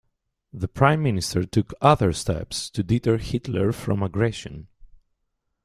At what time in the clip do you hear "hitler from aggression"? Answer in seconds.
3.19-4.67